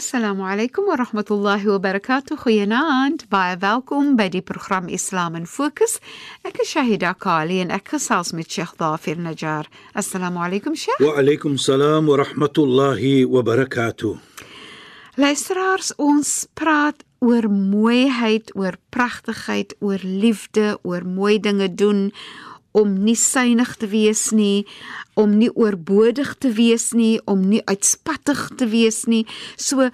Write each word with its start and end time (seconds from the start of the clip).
Assalamu 0.00 0.46
alaykum 0.48 0.86
wa 0.88 0.96
rahmatullahi 0.96 1.66
wa 1.66 1.78
barakatuh. 1.78 2.38
Goeienaand. 2.40 3.26
Baie 3.28 3.56
welkom 3.60 4.16
by 4.16 4.30
die 4.32 4.40
program 4.40 4.88
Islam 4.88 5.36
in 5.36 5.44
Fokus. 5.44 5.98
Ek 6.40 6.56
is 6.62 6.72
Shahida 6.72 7.12
Kali 7.12 7.58
en 7.60 7.68
ek 7.68 7.92
gesels 7.92 8.32
met 8.32 8.48
Sheikh 8.48 8.72
Dafir 8.80 9.20
Najjar. 9.20 9.68
Assalamu 9.92 10.40
alaykum 10.40 10.72
Sheikh. 10.72 11.04
Wa 11.04 11.20
alaykum 11.20 11.60
salaam 11.60 12.08
wa 12.08 12.16
rahmatullahi 12.16 13.28
wa 13.28 13.44
barakatuh. 13.44 14.16
Luisteraars, 15.20 15.92
ons 16.00 16.48
praat 16.56 17.04
oor 17.20 17.50
mooiheid, 17.52 18.56
oor 18.56 18.80
pragtigheid, 18.88 19.76
oor 19.84 20.00
liefde, 20.00 20.78
oor 20.80 21.04
mooi 21.04 21.36
dinge 21.36 21.68
doen 21.68 22.08
om 22.72 22.92
nie 23.04 23.16
suinig 23.18 23.74
te 23.80 23.88
wees 23.90 24.30
nie, 24.30 24.66
om 25.18 25.34
nie 25.38 25.50
oorbodig 25.56 26.36
te 26.38 26.52
wees 26.54 26.90
nie, 26.96 27.18
om 27.26 27.42
nie 27.50 27.62
uitspattig 27.66 28.46
te 28.56 28.68
wees 28.70 29.04
nie. 29.10 29.24
So 29.56 29.90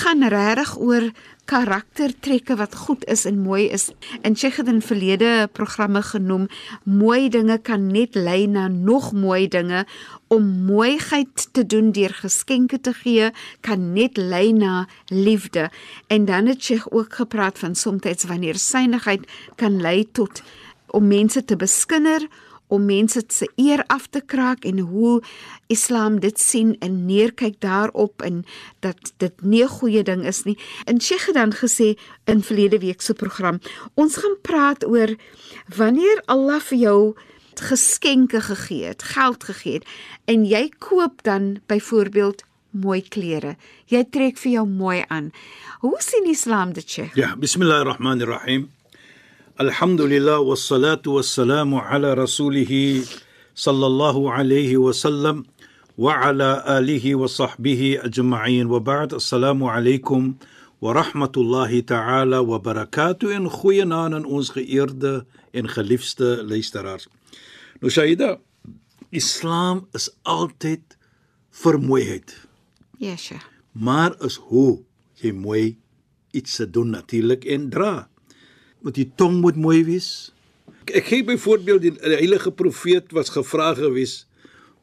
gaan 0.00 0.26
regtig 0.30 0.76
oor 0.78 1.10
karaktertrekke 1.50 2.54
wat 2.60 2.76
goed 2.84 3.02
is 3.10 3.24
en 3.26 3.40
mooi 3.42 3.64
is. 3.74 3.88
En 4.22 4.36
sy 4.38 4.52
het 4.54 4.68
in 4.70 4.78
verlede 4.84 5.48
programme 5.56 6.02
genoem, 6.06 6.46
mooi 6.84 7.28
dinge 7.32 7.58
kan 7.66 7.88
net 7.90 8.14
lei 8.14 8.46
na 8.46 8.68
nog 8.70 9.10
mooi 9.12 9.48
dinge. 9.50 9.82
Om 10.30 10.46
mooiheid 10.68 11.48
te 11.52 11.64
doen 11.66 11.90
deur 11.96 12.14
geskenke 12.14 12.78
te 12.78 12.94
gee, 12.94 13.32
kan 13.66 13.92
net 13.96 14.20
lei 14.20 14.52
na 14.54 14.86
liefde. 15.10 15.66
En 16.06 16.30
dan 16.30 16.46
het 16.46 16.62
sy 16.62 16.78
ook 16.86 17.18
gepraat 17.24 17.58
van 17.58 17.74
soms 17.74 18.24
wanneer 18.30 18.58
synigheid 18.58 19.26
kan 19.58 19.80
lei 19.82 20.06
tot 20.12 20.42
om 20.90 21.06
mense 21.06 21.44
te 21.44 21.56
beskinder, 21.56 22.28
om 22.70 22.84
mense 22.86 23.22
se 23.28 23.48
eer 23.58 23.82
af 23.86 24.06
te 24.06 24.20
kraak 24.20 24.64
en 24.64 24.78
hoe 24.78 25.22
Islam 25.66 26.20
dit 26.20 26.38
sien 26.40 26.76
en 26.78 27.04
neerkyk 27.06 27.58
daarop 27.58 28.22
en 28.22 28.44
dat 28.86 29.12
dit 29.16 29.42
nie 29.42 29.62
'n 29.64 29.68
goeie 29.68 30.02
ding 30.02 30.26
is 30.26 30.42
nie. 30.42 30.58
En 30.84 31.00
Sheikh 31.00 31.26
het 31.26 31.34
dan 31.34 31.52
gesê 31.52 31.98
in 32.24 32.42
verlede 32.42 32.78
week 32.78 33.00
se 33.00 33.14
program, 33.14 33.60
ons 33.94 34.16
gaan 34.16 34.36
praat 34.42 34.86
oor 34.86 35.16
wanneer 35.76 36.22
Allah 36.26 36.60
vir 36.60 36.78
jou 36.78 37.14
geskenke 37.54 38.40
gegee 38.40 38.84
het, 38.84 39.02
geld 39.02 39.44
gegee 39.44 39.72
het 39.72 39.86
en 40.24 40.44
jy 40.44 40.70
koop 40.78 41.22
dan 41.22 41.60
byvoorbeeld 41.66 42.44
mooi 42.70 43.02
klere. 43.02 43.56
Jy 43.86 44.04
trek 44.10 44.38
vir 44.38 44.52
jou 44.52 44.66
mooi 44.68 45.04
aan. 45.08 45.30
Hoe 45.80 45.96
sien 45.98 46.30
Islam 46.30 46.72
dit, 46.72 46.90
Sheikh? 46.90 47.14
Ja, 47.14 47.36
Elhamdülillah 49.60 50.50
ve 50.50 50.56
salatu 50.56 51.18
ve 51.18 51.22
selamu 51.22 51.78
ala 51.78 52.16
Resulihi 52.16 53.02
sallallahu 53.54 54.30
aleyhi 54.30 54.86
ve 54.86 54.92
sellem 54.92 55.44
ve 55.98 56.14
ala 56.14 56.66
alihi 56.66 57.20
ve 57.22 57.28
sahbihi 57.28 58.00
ecma'in 58.04 58.72
ve 58.72 58.86
ba'd. 58.86 59.10
Esselamu 59.10 59.70
aleykum 59.70 60.38
wa 60.80 60.94
rahmatullahi 60.94 61.86
ta'ala 61.86 62.40
wa 62.40 62.64
barakatuh 62.64 63.34
en 63.34 63.44
goeienaand 63.44 64.14
aan 64.14 64.24
ons 64.24 64.50
geëerde 64.50 65.26
en 65.52 65.68
geliefde 65.68 66.48
luisteraars. 66.48 67.08
Nou 67.82 67.90
Shaida, 67.90 68.38
Islam 69.12 69.88
is 69.94 70.08
altyd 70.22 70.96
vir 71.50 71.78
mooiheid. 71.78 72.48
Ja, 72.98 73.10
Yesh. 73.10 73.32
Maar 73.72 74.16
is 74.24 74.36
hoe 74.36 74.80
jy 75.20 75.32
mooi 75.32 75.76
iets 76.32 76.54
se 76.54 76.70
doen 76.70 76.90
natuurlik 76.90 77.44
en 77.44 77.70
dra 77.70 78.09
moet 78.84 78.96
die 78.96 79.10
tong 79.16 79.40
moet 79.40 79.58
mooi 79.60 79.84
wees. 79.84 80.30
Ek, 80.90 81.06
gee 81.06 81.24
byvoorbeeld 81.26 81.84
die, 81.84 81.92
die 81.98 82.16
heilige 82.16 82.52
profeet 82.52 83.12
was 83.16 83.32
gevra 83.34 83.72
gewees 83.78 84.24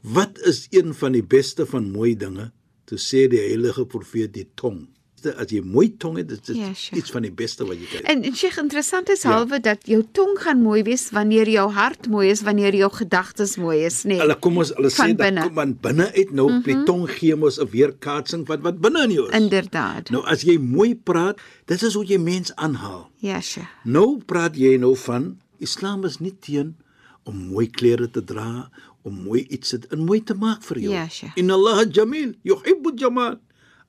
wat 0.01 0.37
is 0.47 0.67
een 0.71 0.93
van 0.93 1.11
die 1.11 1.23
beste 1.23 1.65
van 1.65 1.89
mooi 1.91 2.13
dinge? 2.15 2.51
Toe 2.87 2.99
sê 3.01 3.25
die 3.27 3.41
heilige 3.41 3.85
profeet 3.89 4.33
die 4.33 4.45
tong. 4.55 4.85
As 5.25 5.49
jy 5.49 5.61
mooi 5.65 5.89
tong 5.97 6.17
het, 6.17 6.27
dit 6.29 6.49
is 6.49 6.55
Ja, 6.55 6.73
sure. 6.73 6.97
iets 7.01 7.11
van 7.11 7.21
die 7.21 7.31
beste 7.31 7.65
wat 7.65 7.77
jy 7.77 7.85
kan. 7.91 8.01
En 8.05 8.23
en 8.23 8.35
Sheikh, 8.35 8.57
interessant 8.57 9.09
is 9.09 9.23
halwe 9.23 9.59
dat 9.59 9.77
jou 9.87 10.03
tong 10.11 10.37
gaan 10.39 10.61
mooi 10.61 10.83
wees 10.83 11.09
wanneer 11.09 11.49
jou 11.49 11.71
hart 11.71 12.07
mooi 12.07 12.29
is, 12.29 12.41
wanneer 12.41 12.75
jou 12.75 12.91
gedagtes 12.93 13.55
mooi 13.57 13.85
is, 13.85 14.03
nê? 14.03 14.17
Hulle 14.21 14.35
kom 14.39 14.57
ons 14.57 14.69
hulle 14.75 14.89
Van 14.89 15.09
sê 15.09 15.15
dat 15.15 15.17
binne. 15.17 15.41
kom 15.41 15.59
aan 15.59 15.77
binne 15.81 16.13
uit 16.13 16.31
nou 16.31 16.49
mm 16.49 16.61
-hmm. 16.61 16.63
die 16.63 16.83
tong 16.85 17.09
gee 17.09 17.35
mos 17.35 17.57
'n 17.59 17.65
weerkaatsing 17.69 18.45
van 18.47 18.61
wat 18.61 18.79
binne 18.79 19.03
in 19.03 19.11
jou 19.11 19.27
is. 19.29 19.35
Inderdaad. 19.39 20.09
Nou 20.09 20.23
as 20.25 20.41
jy 20.41 20.57
mooi 20.59 20.95
praat, 20.95 21.39
dit 21.65 21.81
is 21.81 21.93
hoe 21.93 22.05
jy 22.05 22.17
mens 22.17 22.55
aanhaal. 22.55 23.09
Ja, 23.17 23.41
Sheikh. 23.41 23.67
Nou 23.83 24.21
praat 24.25 24.55
jy 24.55 24.77
nou 24.77 24.95
van 24.95 25.37
Islam 25.57 26.05
is 26.05 26.19
nie 26.19 26.35
teen 26.39 26.75
om 27.23 27.35
mooi 27.35 27.67
klere 27.69 28.09
te 28.09 28.23
dra, 28.23 28.69
om 29.01 29.13
mooi 29.23 29.45
iets 29.49 29.69
te 29.69 29.79
en 29.89 29.99
mooi 30.05 30.23
te 30.23 30.33
maak 30.33 30.63
vir 30.63 30.77
jou. 30.79 30.93
Ja, 30.93 31.07
Sheikh. 31.09 31.31
Inna 31.35 31.53
Allah 31.53 31.85
jamil, 31.91 32.33
yuhibbu 32.43 32.91
jamal. 32.95 33.39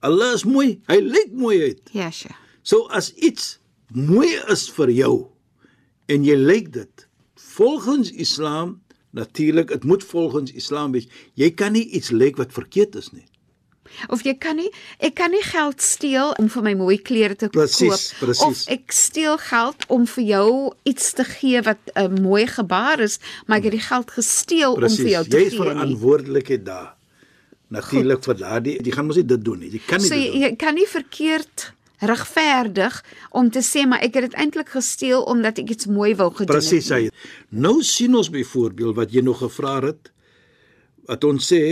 Allah 0.00 0.34
is 0.34 0.44
mooi, 0.44 0.81
hy 0.86 1.00
lyk 1.03 1.32
mooi 1.32 1.62
uit. 1.62 1.81
Ja, 1.92 2.10
Sheikh. 2.10 2.36
So 2.62 2.86
as 2.94 3.12
iets 3.14 3.59
mooi 3.94 4.36
is 4.53 4.69
vir 4.70 4.91
jou 4.91 5.26
en 6.09 6.25
jy 6.25 6.36
lyk 6.36 6.72
dit 6.72 7.09
volgens 7.56 8.10
Islam 8.12 8.81
natuurlik, 9.10 9.69
dit 9.69 9.84
moet 9.84 10.04
volgens 10.04 10.53
Islam 10.53 10.92
wees. 10.92 11.09
Jy 11.34 11.50
kan 11.50 11.72
nie 11.72 11.86
iets 11.97 12.10
lyk 12.10 12.36
wat 12.36 12.53
verkeerd 12.53 12.94
is 12.94 13.10
nie. 13.12 13.25
Of 14.12 14.20
jy 14.22 14.34
kan 14.36 14.56
nie 14.60 14.69
ek 15.00 15.14
kan 15.16 15.31
nie 15.32 15.42
geld 15.42 15.81
steel 15.82 16.34
om 16.38 16.48
vir 16.53 16.62
my 16.62 16.75
mooi 16.76 16.98
klere 17.00 17.34
te 17.34 17.48
Presies, 17.48 18.12
koop 18.12 18.19
presies. 18.28 18.44
of 18.44 18.69
ek 18.69 18.92
steel 18.92 19.38
geld 19.38 19.86
om 19.88 20.04
vir 20.06 20.25
jou 20.25 20.75
iets 20.84 21.12
te 21.16 21.25
gee 21.25 21.62
wat 21.62 21.78
'n 21.97 22.20
mooi 22.22 22.47
gebaar 22.47 23.00
is, 23.00 23.19
maar 23.47 23.59
ek 23.59 23.65
het 23.65 23.72
die 23.72 23.86
geld 23.88 24.10
gesteel 24.10 24.72
om 24.76 24.88
vir 24.88 25.09
jou 25.09 25.25
te 25.25 25.36
jy 25.36 25.42
is 25.42 25.48
gee 25.53 25.59
nie. 25.59 25.66
verantwoordelik 25.72 26.65
daar. 26.65 26.94
Natuurlik 27.70 28.22
vir 28.24 28.34
daardie, 28.40 28.76
jy 28.82 28.92
gaan 28.94 29.06
mos 29.06 29.16
nie 29.20 29.26
dit 29.28 29.42
doen 29.44 29.58
nie. 29.60 29.68
Jy 29.74 29.80
kan 29.86 30.00
nie 30.00 30.08
So 30.08 30.14
dit 30.14 30.32
doen. 30.32 30.40
jy 30.42 30.50
kan 30.56 30.74
nie 30.74 30.86
verkeerd 30.88 31.72
regverdig 32.00 33.00
om 33.34 33.50
te 33.50 33.60
sê 33.66 33.82
maar 33.88 34.00
ek 34.06 34.14
het 34.14 34.28
dit 34.30 34.36
eintlik 34.38 34.68
gesteel 34.70 35.24
omdat 35.28 35.58
ek 35.58 35.72
iets 35.74 35.86
mooi 35.90 36.14
wou 36.18 36.30
gedoen 36.30 36.54
Presies 36.54 36.88
het. 36.88 37.10
hy. 37.10 37.10
Nou 37.50 37.82
sien 37.82 38.14
ons 38.14 38.30
byvoorbeeld 38.30 38.94
wat 38.96 39.12
jy 39.12 39.20
nog 39.26 39.40
gevra 39.42 39.80
het 39.88 40.12
wat 41.08 41.24
ons 41.24 41.48
sê 41.52 41.62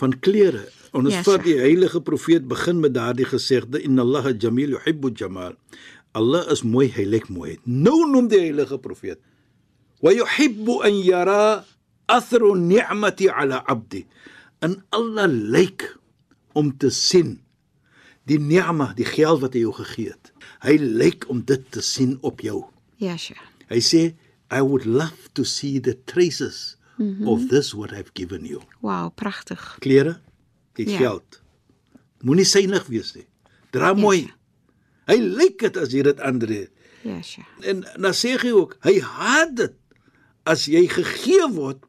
van 0.00 0.14
klere. 0.20 0.66
Ons 0.92 1.12
Ja, 1.12 1.20
ja, 1.20 1.22
vat 1.22 1.44
die 1.44 1.58
heilige 1.60 2.00
profeet 2.02 2.48
begin 2.48 2.80
met 2.80 2.92
daardie 2.96 3.24
gesegde 3.28 3.78
inna 3.84 4.02
Allah 4.02 4.32
jamil 4.38 4.70
yuhibbu 4.74 5.12
jamal. 5.14 5.54
Allah 6.12 6.50
is 6.50 6.62
mooi, 6.66 6.88
hy 6.90 7.04
lyk 7.04 7.28
mooi. 7.30 7.58
Nou 7.64 8.08
noem 8.10 8.26
die 8.28 8.40
heilige 8.40 8.78
profeet 8.78 9.20
wa 10.02 10.10
yuhibbu 10.10 10.80
an 10.82 10.96
yara 11.04 11.64
athru 12.08 12.54
ni'mati 12.56 13.28
ala 13.28 13.62
'abdi. 13.68 14.06
En 14.60 14.76
Allah 14.92 15.28
lyk 15.28 15.86
om 16.52 16.76
te 16.76 16.90
sien 16.92 17.38
die 18.28 18.38
ni'ma, 18.38 18.92
die 18.98 19.08
geld 19.08 19.40
wat 19.42 19.56
hy 19.56 19.64
jou 19.64 19.72
gegee 19.80 20.12
het. 20.12 20.32
Hy 20.62 20.76
lyk 20.78 21.26
om 21.32 21.40
dit 21.48 21.62
te 21.72 21.82
sien 21.84 22.18
op 22.26 22.42
jou. 22.44 22.62
Ja, 23.00 23.16
Sheikh. 23.16 23.40
Hy 23.70 23.80
sê 23.82 24.02
I 24.50 24.60
would 24.60 24.84
love 24.84 25.30
to 25.38 25.46
see 25.46 25.80
the 25.80 25.94
traces 26.04 26.76
mm. 26.98 27.06
-hmm. 27.06 27.28
of 27.28 27.48
this 27.48 27.72
what 27.72 27.92
I've 27.92 28.12
given 28.14 28.44
you. 28.44 28.60
Wow, 28.80 29.10
pragtig. 29.14 29.76
Klere, 29.80 30.20
die 30.74 30.86
Ja. 30.86 30.92
ja. 30.92 30.98
geld. 30.98 31.42
Moenie 32.20 32.44
synig 32.44 32.86
wees 32.86 33.14
nie. 33.14 33.26
Dra 33.70 33.94
mooi. 33.94 34.30
Hy 35.06 35.16
lyk 35.16 35.58
dit 35.58 35.76
as 35.76 35.92
jy 35.92 36.02
dit 36.02 36.20
aandree. 36.20 36.68
Ja, 37.02 37.22
Sheikh. 37.22 37.48
En 37.60 37.86
dan 37.96 38.12
sê 38.12 38.36
hy 38.36 38.50
ook, 38.52 38.76
hy 38.80 39.00
haat 39.00 39.56
dit 39.56 39.74
as 40.42 40.66
jy 40.66 40.86
gegee 40.88 41.48
word 41.52 41.86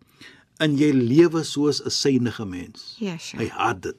en 0.62 0.78
jy 0.78 0.92
lewe 0.94 1.44
soos 1.44 1.82
'n 1.86 1.90
synige 1.90 2.46
mens. 2.46 2.96
Ja, 3.00 3.14
Hy 3.14 3.18
Sheikh. 3.18 3.50
haat 3.52 3.82
dit. 3.82 3.96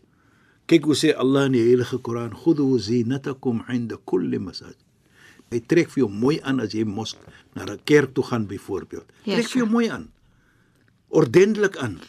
Kyk 0.66 0.84
hoe 0.84 0.94
sê 0.94 1.14
Allah 1.16 1.46
in 1.46 1.52
die 1.52 1.60
heilige 1.66 1.98
Koran, 1.98 2.30
"Khudhu 2.32 2.78
zinatakum 2.78 3.64
'inda 3.68 3.96
kulli 4.06 4.38
masajid." 4.38 4.76
Hy 5.50 5.60
trek 5.60 5.90
vir 5.90 6.04
jou 6.04 6.08
mooi 6.10 6.40
aan 6.42 6.60
as 6.60 6.72
jy 6.72 6.84
mos 6.84 7.16
na 7.54 7.64
'n 7.64 7.78
kerk 7.84 8.14
toe 8.14 8.24
gaan 8.24 8.46
byvoorbeeld. 8.46 9.04
Ja, 9.24 9.34
Trek 9.34 9.48
vir 9.48 9.58
jou 9.58 9.66
sure. 9.66 9.70
mooi 9.70 9.88
aan. 9.88 10.08
Ordentlik 11.10 11.76
aan. 11.76 12.00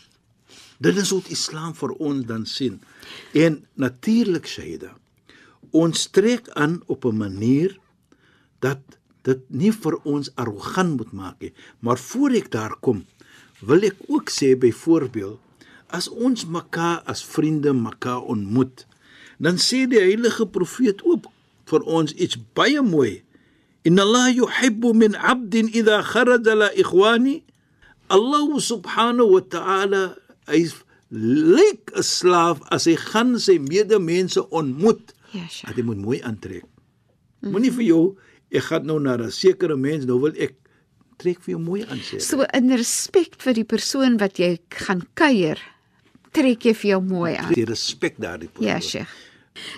Dit 0.79 0.97
is 0.97 1.11
wat 1.11 1.29
Islam 1.31 1.73
vir 1.73 1.91
ons 1.99 2.25
dan 2.25 2.45
sien. 2.45 2.79
En 3.33 3.65
natuurlik 3.75 4.47
Shaida, 4.47 4.93
ons 5.71 6.07
trek 6.11 6.49
aan 6.55 6.81
op 6.87 7.05
'n 7.05 7.17
manier 7.17 7.77
dat 8.59 8.79
dit 9.23 9.39
nie 9.49 9.71
vir 9.71 9.95
ons 10.03 10.29
arrogant 10.35 10.97
moet 10.97 11.11
maak 11.11 11.39
nie. 11.41 11.53
Maar 11.79 11.97
voor 11.97 12.31
ek 12.31 12.51
daar 12.51 12.75
kom, 12.79 13.05
wil 13.67 13.83
ek 13.87 13.97
ook 14.11 14.31
sê 14.33 14.53
byvoorbeeld 14.59 15.39
as 15.93 16.09
ons 16.09 16.45
mekaar 16.49 17.03
as 17.05 17.21
vriende 17.21 17.73
mekaar 17.73 18.25
ontmoet, 18.25 18.85
dan 19.37 19.59
sê 19.61 19.85
die 19.89 20.01
heilige 20.01 20.47
profeet 20.49 21.03
ook 21.05 21.29
vir 21.69 21.85
ons 21.85 22.13
iets 22.17 22.39
baie 22.57 22.81
mooi. 22.81 23.21
Inna 23.85 24.01
Allah 24.07 24.31
yuhibbu 24.33 24.93
min 24.97 25.13
'abdin 25.15 25.69
idha 25.69 26.01
kharaja 26.01 26.55
la 26.55 26.69
ikhwani. 26.73 27.43
Allah 28.09 28.47
subhanahu 28.59 29.37
wa 29.37 29.43
ta'ala 29.43 30.03
hy 30.49 30.65
lyk 31.13 31.93
'n 31.93 32.03
slaaf 32.03 32.63
as 32.73 32.89
hy 32.89 32.95
gaan 32.97 33.37
sy 33.39 33.59
medemense 33.61 34.41
ontmoet. 34.49 35.13
Ja, 35.31 35.45
Sheikh. 35.47 35.69
Dat 35.69 35.75
hy 35.77 35.83
moet 35.83 36.01
mooi 36.01 36.19
aantrek. 36.21 36.65
Moenie 37.43 37.73
vir 37.73 37.85
jou 37.85 38.03
ek 38.53 38.69
gaan 38.69 38.85
nou 38.85 38.99
na 38.99 39.17
'n 39.17 39.31
sekere 39.31 39.75
mens, 39.75 40.05
nou 40.05 40.19
wil 40.19 40.33
ek 40.37 40.55
trek 41.17 41.41
vir 41.45 41.55
jou 41.55 41.61
mooi 41.61 41.83
aan 41.89 41.99
sê. 42.03 42.19
So 42.23 42.45
in 42.53 42.71
respek 42.77 43.37
vir 43.43 43.53
die 43.53 43.65
persoon 43.67 44.17
wat 44.21 44.39
jy 44.39 44.57
gaan 44.85 45.03
kuier, 45.19 45.59
trek 46.33 46.65
jy 46.65 46.73
vir 46.73 46.89
jou 46.95 47.01
mooi 47.01 47.35
aan. 47.35 47.53
die 47.53 47.65
respek 47.69 48.17
daardie 48.17 48.49
persoon. 48.49 48.67
Ja, 48.69 48.79
Sheikh. 48.79 49.09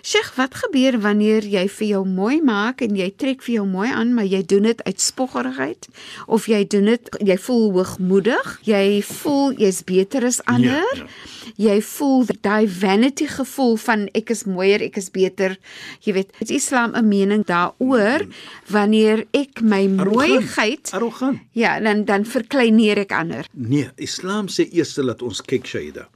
Sheikh, 0.02 0.32
wat 0.36 0.56
gebeur 0.56 1.00
wanneer 1.04 1.44
jy 1.44 1.68
vir 1.68 1.88
jou 1.88 2.06
mooi 2.08 2.42
maak 2.42 2.82
en 2.82 2.96
jy 2.96 3.10
trek 3.18 3.42
vir 3.44 3.56
jou 3.58 3.66
mooi 3.68 3.90
aan, 3.92 4.14
maar 4.16 4.26
jy 4.26 4.42
doen 4.48 4.64
dit 4.64 4.84
uit 4.84 5.02
spoggerigheid 5.02 5.88
of 6.28 6.48
jy 6.48 6.64
doen 6.68 6.86
dit 6.86 7.10
jy 7.20 7.38
voel 7.38 7.72
hoogmoedig, 7.76 8.60
jy 8.64 9.02
voel 9.04 9.52
jy's 9.60 9.84
beter 9.84 10.26
as 10.26 10.42
ander. 10.46 10.86
Ja, 10.96 11.04
ja. 11.04 11.34
Jy 11.56 11.76
voel 11.82 12.26
daai 12.42 12.68
vanity 12.68 13.28
gevoel 13.30 13.76
van 13.78 14.08
ek 14.18 14.32
is 14.34 14.44
mooier, 14.50 14.82
ek 14.82 14.98
is 14.98 15.12
beter. 15.14 15.58
Jy 16.04 16.14
weet, 16.18 16.32
het 16.40 16.50
Islam 16.50 16.96
'n 16.96 17.08
mening 17.08 17.46
daaroor 17.46 18.26
wanneer 18.68 19.26
ek 19.32 19.62
my 19.62 19.88
mooiheid 19.88 20.92
Arrogant. 20.94 21.40
ja, 21.54 21.80
dan 21.80 22.06
dan 22.06 22.26
verkleineer 22.26 22.98
ek 22.98 23.12
ander. 23.12 23.46
Nee, 23.54 23.90
Islam 23.96 24.48
sê 24.48 24.68
eers 24.72 24.94
dat 24.96 25.22
ons 25.22 25.42
kyk 25.42 25.66
Shaida. 25.66 26.08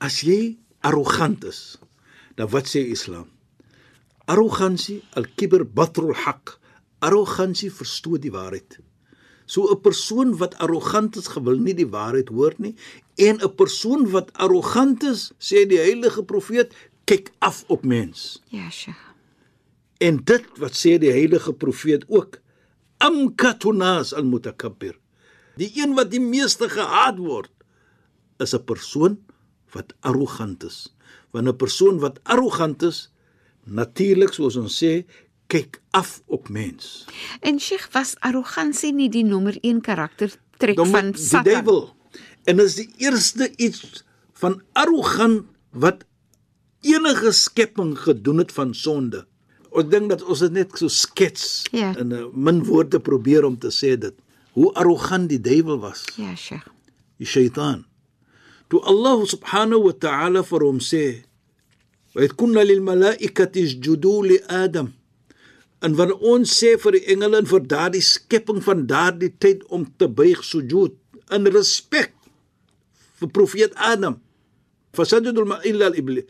As 0.00 0.20
jy 0.20 0.56
arrogant 0.80 1.44
is, 1.44 1.78
dan 2.38 2.48
wat 2.54 2.70
sê 2.70 2.84
Islam? 2.86 3.26
Arrogansie, 4.30 5.00
al-kibr 5.18 5.64
batrul 5.66 6.14
haq. 6.14 6.54
Arrogansie 7.02 7.70
verstoot 7.74 8.22
die 8.22 8.32
waarheid. 8.34 8.78
So 9.46 9.66
'n 9.72 9.80
persoon 9.80 10.36
wat 10.36 10.54
arrogant 10.58 11.16
is, 11.16 11.26
gewil 11.26 11.58
nie 11.58 11.74
die 11.74 11.88
waarheid 11.88 12.28
hoor 12.28 12.54
nie, 12.58 12.74
en 13.16 13.40
'n 13.42 13.54
persoon 13.54 14.10
wat 14.10 14.32
arrogant 14.32 15.02
is, 15.02 15.32
sê 15.38 15.66
die 15.66 15.80
heilige 15.80 16.22
profeet, 16.22 16.74
kyk 17.04 17.32
af 17.38 17.64
op 17.66 17.84
mens. 17.84 18.42
Ja, 18.48 18.70
Sheikh. 18.70 19.04
En 19.98 20.20
dit 20.24 20.44
wat 20.58 20.74
sê 20.76 20.98
die 20.98 21.10
heilige 21.10 21.52
profeet 21.52 22.04
ook, 22.08 22.38
amkatunas 22.98 24.12
almutakabbir. 24.14 24.98
Die 25.56 25.72
een 25.74 25.94
wat 25.94 26.10
die 26.10 26.20
meeste 26.20 26.68
gehaat 26.68 27.18
word, 27.18 27.50
is 28.38 28.54
'n 28.54 28.64
persoon 28.64 29.18
wat 29.72 29.94
arrogant 30.00 30.64
is. 30.64 30.94
Want 31.30 31.46
'n 31.48 31.56
persoon 31.56 31.98
wat 31.98 32.20
arrogant 32.22 32.82
is, 32.82 33.10
natuurlik 33.64 34.32
soos 34.32 34.56
ons 34.56 34.84
sê, 34.84 35.04
kyk 35.46 35.80
af 35.90 36.22
op 36.26 36.48
mens. 36.48 37.04
En 37.40 37.58
Sheikh 37.60 37.88
was 37.92 38.16
arrogansie 38.20 38.92
nie 38.92 39.08
die 39.08 39.24
nommer 39.24 39.56
1 39.60 39.80
karaktertrek 39.80 40.76
Dan 40.76 40.86
van 40.86 41.04
moet 41.06 41.16
die 41.16 41.24
Satan. 41.24 41.52
duiwel. 41.52 41.96
En 42.44 42.56
dis 42.56 42.74
die 42.74 42.90
eerste 42.96 43.52
iets 43.56 44.04
van 44.32 44.62
arrogant 44.72 45.44
wat 45.70 46.04
enige 46.80 47.32
skepping 47.32 47.98
gedoen 47.98 48.38
het 48.38 48.52
van 48.52 48.74
sonde. 48.74 49.26
Ons 49.70 49.88
dink 49.90 50.08
dat 50.08 50.22
ons 50.24 50.38
dit 50.38 50.52
net 50.52 50.78
so 50.78 50.88
skets 50.88 51.62
Ja. 51.72 51.96
in 51.96 52.12
'n 52.12 52.30
min 52.34 52.64
woorde 52.64 53.00
probeer 53.00 53.44
om 53.44 53.58
te 53.58 53.68
sê 53.70 53.98
dit. 53.98 54.14
Hoe 54.52 54.72
arrogant 54.74 55.28
die 55.28 55.40
duiwel 55.40 55.78
was, 55.78 56.04
Ja, 56.16 56.34
Sheikh. 56.36 56.66
die 57.16 57.26
Shaitaan. 57.26 57.86
Toe 58.68 58.80
Allah 58.84 59.24
subhanahu 59.24 59.88
wa 59.88 59.94
ta'ala 59.96 60.44
vir 60.44 60.60
hom 60.64 60.80
sê: 60.80 61.24
"Wa 62.14 62.28
kunna 62.36 62.64
lil 62.64 62.84
malaikati 62.84 63.64
isjudu 63.64 64.22
li 64.28 64.38
Adam." 64.48 64.92
En 65.80 65.94
wanneer 65.94 66.18
ons 66.20 66.44
sê 66.44 66.76
vir 66.76 66.92
die 66.98 67.06
engele 67.14 67.38
en 67.38 67.46
vir 67.46 67.62
daardie 67.72 68.02
skepping 68.02 68.60
van 68.66 68.86
daardie 68.86 69.32
tyd 69.38 69.64
om 69.72 69.86
te 69.96 70.08
buig 70.08 70.42
sujud 70.44 70.96
in 71.30 71.46
respek 71.46 72.12
vir 73.20 73.28
profeet 73.30 73.72
Adam. 73.74 74.18
Fasajadul 74.92 75.46
ma 75.46 75.60
illa 75.62 75.86
al 75.86 75.98
iblis. 76.00 76.26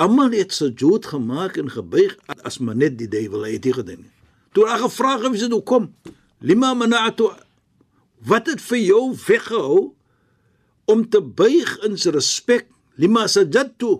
Almal 0.00 0.32
het 0.32 0.52
sujud 0.52 1.06
gemaak 1.06 1.56
en 1.60 1.70
gebuig 1.70 2.16
as 2.42 2.58
maar 2.58 2.76
net 2.76 2.98
die 2.98 3.08
duiwel 3.08 3.46
het 3.46 3.62
dit 3.62 3.76
gedoen. 3.76 4.04
Toe 4.52 4.66
hy 4.66 4.78
gevra 4.82 5.16
het 5.18 5.30
wie 5.30 5.40
se 5.40 5.48
toe 5.48 5.62
kom. 5.62 5.90
Lima 6.40 6.74
mana'atu 6.74 7.30
wat 8.26 8.48
het 8.50 8.60
vir 8.60 8.80
jou 8.82 9.04
weggehou 9.26 9.92
om 10.90 11.06
te 11.08 11.22
buig 11.22 11.76
in 11.86 11.96
sy 12.00 12.12
respek? 12.14 12.68
Lima 13.00 13.26
sajadtu 13.30 13.96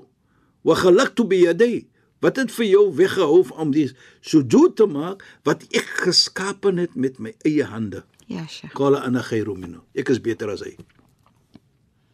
wa 0.66 0.76
khalaqtu 0.76 1.26
bi 1.30 1.44
yaday. 1.46 1.86
Wat 2.20 2.36
het 2.36 2.52
vir 2.52 2.66
jou 2.68 2.84
weggehou 2.98 3.46
om 3.56 3.72
die 3.72 3.88
sujud 4.20 4.76
te 4.76 4.86
maak 4.86 5.24
wat 5.48 5.64
ek 5.72 5.88
geskapen 6.04 6.80
het 6.82 6.96
met 6.96 7.16
my 7.18 7.32
eie 7.48 7.64
hande? 7.64 8.04
Ja, 8.28 8.44
Sheikh. 8.46 8.74
Qala 8.76 9.00
ana 9.06 9.22
khairu 9.24 9.56
minhu. 9.56 9.80
Ek 9.96 10.12
is 10.12 10.20
beter 10.22 10.52
as 10.52 10.62
hy. 10.66 10.74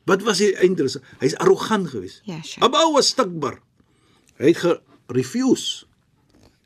Wat 0.06 0.23
was 0.23 0.38
die 0.38 0.52
eindres? 0.62 0.96
Hy's 1.19 1.34
arrogant 1.43 1.90
geweest. 1.90 2.23
Ja, 2.28 2.38
Sheikh. 2.43 2.62
Abu 2.64 2.94
was 2.94 3.11
stakbar. 3.11 3.58
Hy 4.38 4.52
het 4.55 4.62
gerefuse. 4.62 5.84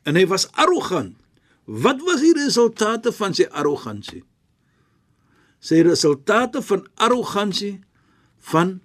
En 0.05 0.17
hy 0.17 0.27
was 0.29 0.47
arrogant. 0.61 1.17
Wat 1.65 2.01
was 2.05 2.21
die 2.21 2.33
resultate 2.37 3.13
van 3.15 3.35
sy 3.37 3.47
arrogansie? 3.49 4.23
Sy 5.61 5.81
resultate 5.85 6.61
van 6.65 6.87
arrogansie 7.01 7.79
van 8.51 8.79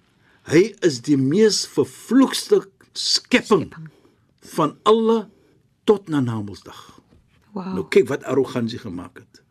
hy 0.51 0.73
is 0.85 1.01
die 1.01 1.17
mees 1.17 1.65
vervloekste 1.67 2.61
skepping 2.93 3.69
van 4.55 4.77
alle 4.87 5.27
tot 5.87 6.07
na 6.09 6.19
Namedsdag. 6.23 6.99
Wow. 7.55 7.73
Nou 7.73 7.85
kyk 7.89 8.07
wat 8.11 8.23
arrogansie 8.29 8.79
gemaak 8.79 9.21
het. 9.23 9.41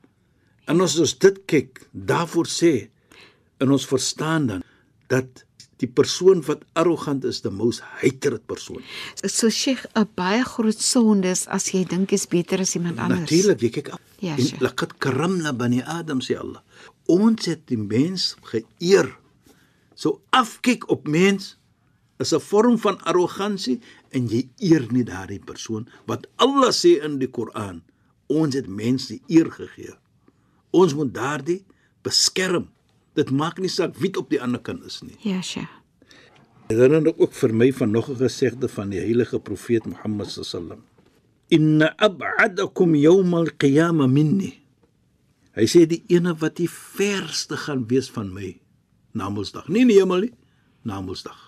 En 0.67 0.81
as 0.83 0.97
ons 0.99 1.15
dit 1.23 1.43
kyk, 1.51 1.83
daarvoor 1.93 2.49
sê 2.51 2.73
en 3.63 3.73
ons 3.73 3.87
verstaan 3.87 4.49
dan 4.51 4.65
dat 5.11 5.45
die 5.81 5.89
persoon 5.89 6.41
wat 6.47 6.63
arrogant 6.81 7.25
is, 7.29 7.43
die 7.45 7.53
most 7.53 7.85
hated 8.01 8.41
persoon. 8.49 8.81
So 9.21 9.51
Sheikh, 9.51 9.85
'n 9.95 10.09
baie 10.17 10.45
groot 10.45 10.81
sonde 10.81 11.29
is 11.29 11.47
as 11.49 11.69
jy 11.73 11.85
dink 11.85 12.11
jy's 12.11 12.27
beter 12.27 12.61
as 12.61 12.75
iemand 12.75 12.99
anders. 12.99 13.21
Natuurlik, 13.21 13.61
jy 13.61 13.71
kyk. 13.71 13.93
Ja, 14.19 14.37
Sheikh. 14.37 14.61
laqad 14.61 14.99
karamna 14.99 15.53
bani 15.53 15.83
Adam 15.83 16.21
sê 16.21 16.39
Allah. 16.39 16.63
Ons 17.07 17.45
het 17.47 17.67
die 17.67 17.79
mens 17.79 18.37
geëer. 18.43 19.19
So 19.97 20.21
afkyk 20.37 20.85
op 20.93 21.09
mens 21.09 21.57
is 22.21 22.33
'n 22.33 22.41
vorm 22.41 22.79
van 22.79 23.01
arrogansie 23.01 23.81
en 24.11 24.29
jy 24.29 24.49
eer 24.57 24.85
nie 24.93 25.05
daardie 25.05 25.41
persoon 25.41 25.89
wat 26.07 26.27
Allah 26.37 26.73
sê 26.73 27.01
in 27.03 27.19
die 27.19 27.31
Koran. 27.31 27.83
Ons 28.27 28.55
het 28.55 28.67
mens 28.69 29.07
die 29.07 29.23
eer 29.27 29.51
gegee. 29.51 29.95
Ons 30.71 30.95
moet 30.95 31.15
daardie 31.15 31.65
beskerm. 32.03 32.69
Dit 33.15 33.31
maak 33.31 33.59
nie 33.59 33.69
saak 33.69 33.97
wie 33.97 34.13
op 34.17 34.31
die 34.31 34.43
ander 34.43 34.61
kant 34.61 34.85
is 34.85 35.03
nie. 35.03 35.17
Ja, 35.23 35.41
Sheikh. 35.43 35.71
Dit 36.69 36.79
herinner 36.79 37.15
ook 37.19 37.33
vir 37.33 37.55
my 37.55 37.73
van 37.73 37.91
nog 37.91 38.11
'n 38.11 38.17
gesegde 38.17 38.69
van 38.69 38.91
die 38.91 39.01
heilige 39.01 39.39
profeet 39.41 39.87
Mohammed 39.87 40.31
sallam. 40.31 40.83
Inna 41.49 41.95
ab'adakum 41.97 42.95
yawm 42.95 43.35
al-qiyamah 43.35 44.11
minni. 44.11 44.63
Hy 45.55 45.67
sê 45.67 45.87
die 45.87 46.03
ene 46.09 46.35
wat 46.35 46.57
die 46.57 46.71
verste 46.71 47.57
gaan 47.57 47.87
wees 47.87 48.11
van 48.11 48.33
my 48.33 48.61
Namedsdag. 49.17 49.69
Nie 49.73 49.87
in 49.87 49.93
die 49.93 50.01
hemel 50.01 50.29
nie, 50.29 50.35
Namedsdag. 50.87 51.39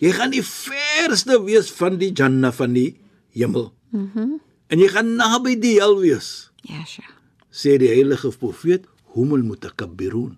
Jy 0.00 0.14
gaan 0.16 0.32
die 0.32 0.44
verste 0.44 1.36
wees 1.44 1.68
van 1.76 1.98
die 2.00 2.12
Jannah 2.16 2.54
van 2.56 2.72
die 2.76 2.94
hemel. 3.36 3.72
Mhm. 3.92 4.08
Mm 4.18 4.38
en 4.70 4.78
jy 4.78 4.86
gaan 4.92 5.16
naby 5.18 5.56
die 5.58 5.76
hel 5.80 5.96
wees. 5.98 6.50
Ja, 6.62 6.84
Sheikh. 6.86 7.10
Sê 7.50 7.74
die 7.82 7.90
heilige 7.90 8.30
profeet, 8.38 8.86
humul 9.16 9.42
mutakabbirun 9.42 10.36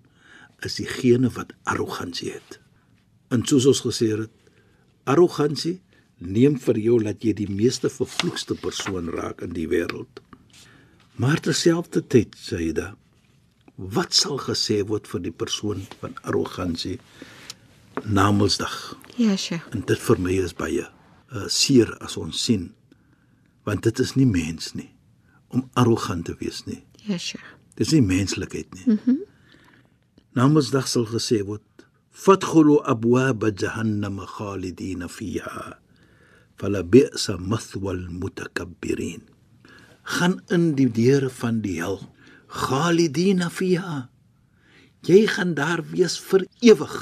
is 0.65 0.79
diegene 0.79 1.29
wat 1.35 1.53
arrogansie 1.69 2.31
het. 2.33 2.57
En 3.29 3.45
soos 3.45 3.67
ons 3.69 3.83
gesê 3.85 4.09
het, 4.15 4.31
arrogansie 5.09 5.75
neem 6.17 6.55
vir 6.63 6.79
jou 6.81 6.97
dat 7.03 7.21
jy 7.21 7.35
die 7.37 7.49
meeste 7.51 7.91
vervloekste 7.93 8.57
persoon 8.57 9.11
raak 9.13 9.43
in 9.45 9.53
die 9.53 9.67
wêreld. 9.69 10.23
Maar 11.21 11.43
terselfdertyd 11.45 12.33
sê 12.39 12.61
hy 12.63 12.71
da, 12.73 12.93
wat 13.75 14.13
sal 14.13 14.39
gesê 14.41 14.81
word 14.87 15.07
vir 15.09 15.23
die 15.27 15.33
persoon 15.33 15.85
van 16.01 16.15
arrogansie 16.23 16.99
Namedsdag? 18.03 18.95
Ja, 19.21 19.35
Sheikh. 19.37 19.67
En 19.71 19.83
dit 19.85 19.99
vir 20.01 20.19
my 20.19 20.37
is 20.41 20.55
baie 20.57 20.85
uh, 20.85 21.47
seer 21.47 21.91
as 22.01 22.17
ons 22.17 22.37
sien 22.37 22.71
want 23.63 23.85
dit 23.85 23.99
is 24.03 24.15
nie 24.19 24.27
mens 24.27 24.73
nie 24.75 24.89
om 25.53 25.67
arrogant 25.77 26.25
te 26.25 26.33
wees 26.39 26.63
nie. 26.65 26.81
Ja, 27.05 27.17
Sheikh. 27.17 27.45
Dis 27.77 27.93
nie 27.93 28.01
menslikheid 28.05 28.73
nie. 28.73 28.87
Mhm. 28.95 29.19
Mm 29.19 29.29
Namedsdag 30.33 30.87
sal 30.89 31.03
gesê 31.05 31.43
word: 31.45 31.61
"Fadkhulu 32.09 32.79
abwaab 32.89 33.43
jahannam 33.53 34.17
khalidin 34.25 35.05
fiha." 35.05 35.77
fala 36.57 36.83
bi'sa 36.83 37.37
mathwal 37.37 38.01
mutakabbirin 38.21 39.23
gaan 40.15 40.41
in 40.55 40.73
die 40.77 40.89
deure 40.99 41.29
van 41.41 41.61
die 41.65 41.79
hel 41.81 41.97
khalidina 42.53 43.49
fiha 43.49 43.99
jy 45.09 45.25
gaan 45.35 45.53
daar 45.57 45.81
wees 45.93 46.15
vir 46.29 46.45
ewig 46.71 46.95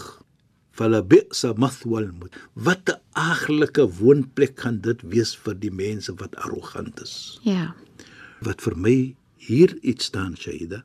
fala 0.80 1.02
bi'sa 1.14 1.52
mathwal 1.64 2.08
mut 2.20 2.34
wat 2.68 2.90
'n 2.90 3.00
aglike 3.14 3.84
woonplek 4.00 4.56
gaan 4.64 4.80
dit 4.88 5.00
wees 5.14 5.36
vir 5.44 5.56
die 5.64 5.74
mense 5.84 6.12
wat 6.22 6.36
arrogant 6.46 7.02
is 7.02 7.40
Ja. 7.44 7.76
wat 8.42 8.62
vir 8.62 8.76
my 8.78 8.98
hier 9.38 9.72
iets 9.82 10.06
staan 10.06 10.36
Shaida 10.38 10.84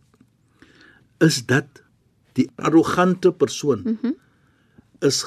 is 1.21 1.47
dat 1.47 1.83
die 2.35 2.51
arrogante 2.57 3.33
persoon 3.33 3.81
mm 3.85 3.99
-hmm. 4.03 4.15
is 5.01 5.25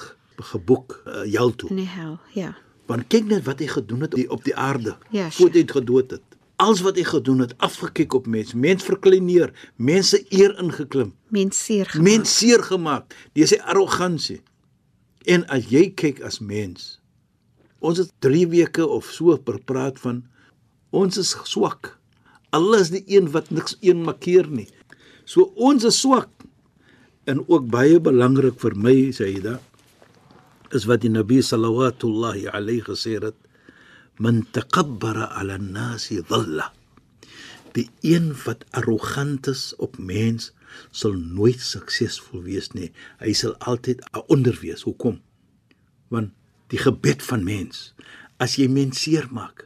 geboek 0.52 1.02
uh, 1.08 1.24
hel 1.34 1.56
toe 1.56 1.70
In 1.70 1.76
die 1.76 1.88
hel. 1.88 2.20
Ja. 2.34 2.56
want 2.88 3.08
kyk 3.08 3.26
net 3.26 3.44
wat 3.46 3.60
hy 3.60 3.68
gedoen 3.68 4.02
het 4.02 4.14
op 4.28 4.44
die, 4.44 4.56
aarde 4.56 4.98
Ja, 5.12 5.30
voor 5.32 5.50
hy 5.54 5.64
gedood 5.68 6.12
het 6.12 6.22
alles 6.60 6.84
wat 6.84 7.00
hy 7.00 7.06
gedoen 7.08 7.44
het 7.46 7.56
afgekyk 7.64 8.14
op 8.18 8.28
mense. 8.28 8.58
Mens 8.58 8.84
verkleineer 8.84 9.54
mense 9.76 10.20
eer 10.30 10.56
ingeklim. 10.60 11.14
Mens 11.34 11.64
seer 11.66 11.86
gemaak. 11.86 12.04
mens 12.04 12.38
seer 12.38 12.64
gemaak. 12.64 13.16
Deur 13.34 13.48
sy 13.48 13.60
arrogansie. 13.64 14.42
En 15.26 15.46
as 15.48 15.70
jy 15.72 15.90
kyk 15.96 16.24
as 16.26 16.40
mens 16.40 17.00
ons 17.80 18.00
het 18.02 18.12
3 18.24 18.48
weke 18.52 18.84
of 18.84 19.08
so 19.16 19.38
per 19.38 19.60
praat 19.64 20.00
van 20.04 20.24
ons 20.96 21.20
is 21.22 21.32
swak. 21.48 21.96
Allah 22.56 22.82
is 22.84 22.92
die 22.92 23.04
een 23.08 23.30
wat 23.32 23.52
niks 23.54 23.78
een 23.86 24.02
makkeer 24.04 24.50
nie. 24.52 24.68
So 25.24 25.54
ons 25.56 25.86
is 25.88 26.00
swak. 26.02 26.32
En 27.30 27.44
ook 27.48 27.70
baie 27.72 28.00
belangrik 28.02 28.58
vir 28.60 28.76
my 28.76 28.96
Sayyida 29.16 29.60
is 30.76 30.86
wat 30.90 31.06
die 31.06 31.12
Nabi 31.14 31.40
sallallahu 31.46 32.50
alayhi 32.52 32.84
gesê 32.86 33.18
het 33.22 33.38
man 34.20 34.44
takabbara 34.52 35.30
ala 35.40 35.56
an-nasi 35.56 36.20
dhalla. 36.28 36.74
Die 37.76 37.88
een 38.04 38.34
wat 38.44 38.66
arrogant 38.76 39.48
is 39.48 39.72
op 39.80 39.98
mens 39.98 40.52
sal 40.92 41.16
nooit 41.16 41.62
suksesvol 41.64 42.44
wees 42.46 42.72
nie. 42.76 42.92
Hy 43.24 43.34
sal 43.38 43.56
altyd 43.72 44.04
onder 44.28 44.58
wees. 44.62 44.84
Hoekom? 44.88 45.20
Want 46.14 46.36
die 46.70 46.82
gebed 46.82 47.24
van 47.26 47.46
mens 47.48 47.94
as 48.40 48.56
jy 48.60 48.70
mens 48.72 49.02
seermaak 49.04 49.66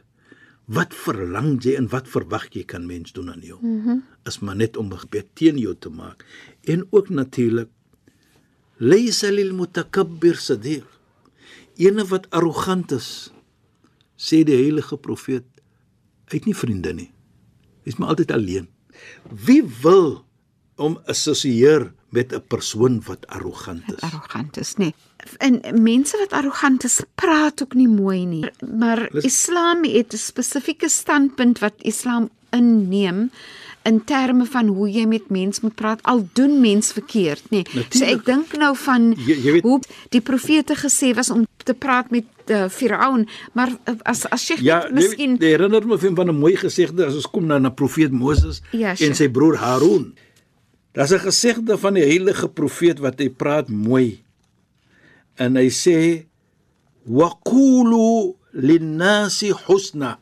wat 0.64 0.94
verlang 0.96 1.58
jy 1.60 1.74
en 1.76 1.90
wat 1.92 2.08
verwag 2.08 2.48
jy 2.54 2.64
kan 2.64 2.86
mens 2.88 3.12
doen 3.12 3.28
aan 3.34 3.44
jou? 3.44 3.58
Mm 3.60 3.82
-hmm. 3.82 4.02
is 4.24 4.38
maar 4.38 4.56
net 4.56 4.76
om 4.76 4.88
'n 4.92 4.98
gebed 4.98 5.26
teen 5.34 5.58
jou 5.58 5.74
te 5.78 5.88
maak. 5.90 6.24
En 6.64 6.86
ook 6.90 7.08
natuurlik 7.08 7.68
laysa 8.76 9.30
lil 9.30 9.54
mutakabbir 9.54 10.36
sadiq. 10.36 10.84
Ene 11.76 12.04
wat 12.06 12.30
arrogant 12.30 12.92
is 12.92 13.33
sê 14.16 14.44
die 14.44 14.56
heilige 14.56 14.96
profeet 14.96 15.46
hy 16.30 16.38
het 16.38 16.46
nie 16.46 16.56
vriende 16.56 16.92
nie 16.92 17.10
hy's 17.84 17.98
maar 17.98 18.14
altyd 18.14 18.32
alleen 18.32 18.68
wie 19.46 19.62
wil 19.82 20.24
om 20.76 20.98
assosieer 21.06 21.92
met 22.14 22.32
'n 22.32 22.42
persoon 22.46 23.02
wat 23.06 23.26
arrogant 23.26 23.82
is 23.92 24.00
arrogant 24.00 24.56
is, 24.56 24.76
nee. 24.76 24.94
En 25.38 25.82
mense 25.82 26.16
wat 26.18 26.32
arrogant 26.32 26.84
is, 26.84 27.00
praat 27.14 27.62
ook 27.62 27.74
nie 27.74 27.88
mooi 27.88 28.26
nie. 28.26 28.50
Maar 28.76 29.14
Islam 29.14 29.84
het 29.84 30.12
'n 30.12 30.16
spesifieke 30.16 30.88
standpunt 30.88 31.58
wat 31.58 31.74
Islam 31.78 32.30
inneem 32.50 33.30
in 33.84 34.04
terme 34.04 34.46
van 34.48 34.66
hoe 34.66 34.88
jy 34.90 35.04
met 35.06 35.28
mens 35.30 35.60
moet 35.60 35.74
praat 35.74 36.00
al 36.02 36.22
doen 36.32 36.60
mens 36.60 36.92
verkeerd, 36.92 37.42
nê. 37.52 37.62
Nee. 37.74 37.86
So 37.90 38.04
ek 38.04 38.24
dink 38.24 38.56
nou 38.56 38.72
van 38.76 39.10
Jy- 39.16 39.40
jy 39.44 39.52
weet- 39.52 39.62
hoe 39.62 39.80
die 40.10 40.20
profete 40.20 40.74
gesê 40.74 41.14
was 41.14 41.30
om 41.30 41.46
te 41.64 41.74
praat 41.74 42.10
met 42.10 42.24
uh, 42.48 42.68
Firaun, 42.68 43.26
maar 43.52 43.68
uh, 43.88 43.94
as 44.04 44.24
as 44.30 44.44
Sheikh 44.44 44.60
Ja, 44.60 44.88
miskien 44.92 45.36
jy 45.40 45.46
herinner 45.54 45.86
me 45.86 45.98
van 45.98 46.28
'n 46.28 46.36
mooi 46.38 46.56
gesegde 46.56 47.06
as 47.06 47.14
ons 47.14 47.26
kom 47.30 47.46
na 47.46 47.58
na 47.58 47.70
profeet 47.70 48.12
Moses 48.12 48.62
Ja, 48.72 48.94
en 48.98 49.14
sy 49.14 49.28
broer 49.28 49.56
Harun. 49.56 50.14
Daar's 50.92 51.12
'n 51.12 51.18
gesegde 51.20 51.78
van 51.78 51.94
die 51.94 52.04
heilige 52.04 52.48
profeet 52.48 52.98
wat 52.98 53.18
hy 53.18 53.28
praat 53.28 53.68
mooi. 53.68 54.22
En 55.36 55.56
hy 55.56 55.68
sê 55.68 56.24
waqulu 57.06 58.34
linnasi 58.52 59.52
husna. 59.66 60.18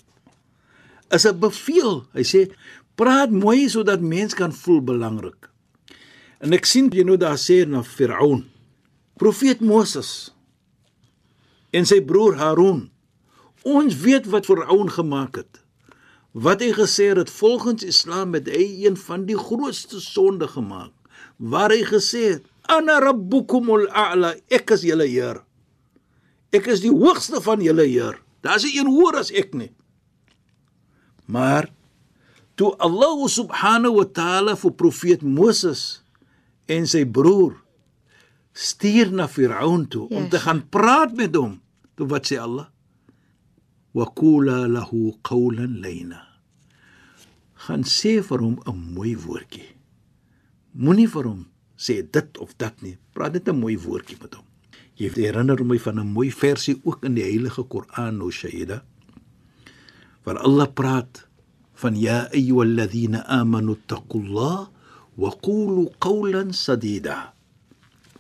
As 1.11 1.27
'n 1.27 1.39
beveel, 1.39 2.07
hy 2.15 2.23
sê 2.25 2.49
praat 2.99 3.33
mooi 3.33 3.69
sodat 3.69 4.01
mense 4.01 4.37
kan 4.37 4.53
voel 4.53 4.83
belangrik. 4.85 5.49
En 6.43 6.53
ek 6.57 6.67
sien 6.67 6.91
jy 6.91 7.05
nou 7.07 7.17
daar 7.21 7.39
sê 7.39 7.63
na 7.67 7.85
Firaun. 7.87 8.45
Profeet 9.21 9.61
Moses 9.61 10.33
en 11.73 11.87
sy 11.89 12.01
broer 12.05 12.37
Harun. 12.41 12.89
Ons 13.65 13.97
weet 14.03 14.27
wat 14.33 14.49
Firaun 14.49 14.91
gemaak 14.93 15.39
het. 15.41 15.61
Wat 16.33 16.65
hy 16.65 16.73
gesê 16.75 17.13
het 17.13 17.31
volgens 17.31 17.85
Islam 17.85 18.35
het 18.37 18.49
hy 18.49 18.65
een 18.87 18.97
van 18.97 19.27
die 19.29 19.37
grootste 19.39 20.01
sonde 20.01 20.49
gemaak. 20.49 20.93
Waar 21.37 21.71
hy 21.71 21.85
gesê 21.85 22.23
het: 22.37 22.45
"Ana 22.69 22.99
rabbukumul 23.01 23.89
a'la, 23.89 24.35
ek 24.49 24.71
is 24.71 24.83
julle 24.83 25.07
Heer." 25.07 25.43
Ek 26.53 26.67
is 26.67 26.83
die 26.85 26.93
hoogste 26.93 27.41
van 27.41 27.61
julle 27.65 27.87
Heer. 27.89 28.19
Daar's 28.45 28.65
nie 28.65 28.79
een 28.79 28.91
hoër 28.91 29.19
as 29.23 29.31
ek 29.31 29.55
nie. 29.55 29.71
Maar 31.27 31.71
toe 32.57 32.77
Allah 32.79 33.29
subhanahu 33.29 33.97
wa 34.01 34.05
ta'ala 34.05 34.55
vir 34.57 34.73
profeet 34.73 35.23
Moses 35.23 36.03
en 36.69 36.87
sy 36.87 37.05
broer 37.05 37.57
stuur 38.53 39.11
na 39.13 39.27
Firaun 39.27 39.87
toe 39.89 40.09
om 40.11 40.23
Yes. 40.27 40.31
te 40.31 40.39
gaan 40.39 40.69
praat 40.69 41.15
met 41.17 41.35
hom, 41.37 41.61
toe 41.97 42.07
wat 42.07 42.27
sê 42.29 42.37
Allah? 42.41 42.69
Wa 43.95 44.07
qula 44.17 44.69
lahu 44.69 45.13
qawlan 45.25 45.81
layna. 45.81 46.21
Gaan 47.67 47.85
sê 47.85 48.21
vir 48.23 48.39
hom 48.41 48.59
'n 48.67 48.95
mooi 48.95 49.17
woordjie. 49.17 49.69
Moenie 50.75 51.09
vir 51.09 51.25
hom 51.25 51.47
sê 51.77 52.03
dit 52.11 52.39
of 52.39 52.57
dat 52.59 52.83
nie. 52.83 52.97
Praat 53.15 53.33
net 53.33 53.49
'n 53.49 53.61
mooi 53.61 53.77
woordjie 53.77 54.17
met 54.21 54.35
hom. 54.35 54.45
Jy 54.97 55.09
herinner 55.15 55.65
my 55.65 55.79
van 55.79 55.99
'n 55.99 56.13
mooi 56.13 56.31
versie 56.31 56.81
ook 56.85 57.05
in 57.05 57.15
die 57.15 57.23
Heilige 57.25 57.63
Koran, 57.65 58.21
O 58.23 58.31
Shaida. 58.31 58.83
Waar 60.25 60.39
Allah 60.39 60.69
praat 60.73 61.27
van 61.83 61.99
ya 61.99 62.31
ayyuhalladhina 62.31 63.27
amanu 63.27 63.75
taqullah 63.91 64.71
wa 65.19 65.31
qulu 65.43 65.91
qawlan 65.99 66.55
sadida. 66.55 67.35